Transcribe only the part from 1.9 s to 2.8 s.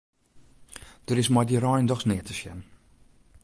neat te sjen.